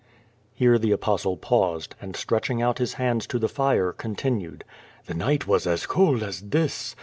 [0.55, 4.63] Here the Apostle paused, and stretching out his hands to the fire, continued:
[5.05, 6.95] *'The night was as cold as this.